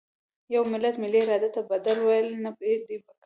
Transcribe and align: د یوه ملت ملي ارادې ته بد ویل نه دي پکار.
د 0.47 0.49
یوه 0.55 0.67
ملت 0.73 0.95
ملي 1.03 1.19
ارادې 1.23 1.49
ته 1.55 1.61
بد 1.69 1.85
ویل 2.05 2.27
نه 2.43 2.51
دي 2.61 2.97
پکار. 3.05 3.15